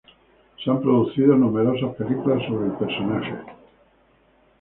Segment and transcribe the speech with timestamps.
[0.63, 3.35] Se han producido numerosas películas sobre el personaje.